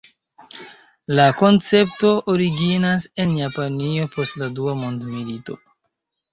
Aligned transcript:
La 1.19 1.27
koncepto 1.41 2.15
originas 2.33 3.07
en 3.27 3.37
Japanio 3.43 4.11
post 4.17 4.43
la 4.43 4.51
Dua 4.59 4.77
Mondmilito. 4.83 5.63